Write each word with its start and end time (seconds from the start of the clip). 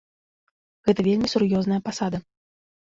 Гэта 0.87 1.05
вельмі 1.09 1.31
сур'ёзная 1.35 1.81
пасада. 1.91 2.25